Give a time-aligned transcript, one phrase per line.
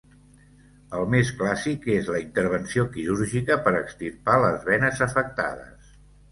[0.99, 5.97] El més clàssic és la intervenció quirúrgica per extirpar les venes afectades.